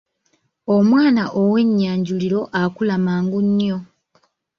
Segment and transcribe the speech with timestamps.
[0.75, 3.77] Omwana ow’Ennyanjuliro akula mangu nnyo.